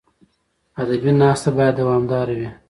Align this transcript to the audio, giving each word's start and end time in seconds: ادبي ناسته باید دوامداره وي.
ادبي 0.81 1.11
ناسته 1.19 1.49
باید 1.57 1.75
دوامداره 1.79 2.33
وي. 2.39 2.49